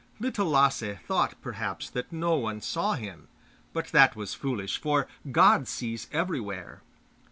Little 0.19 0.47
Lasse 0.47 0.95
thought, 1.05 1.35
perhaps, 1.43 1.87
that 1.91 2.11
no 2.11 2.33
one 2.35 2.59
saw 2.61 2.95
him; 2.95 3.27
but 3.71 3.89
that 3.89 4.15
was 4.15 4.33
foolish, 4.33 4.79
for 4.81 5.07
God 5.31 5.67
sees 5.67 6.07
everywhere. 6.11 6.81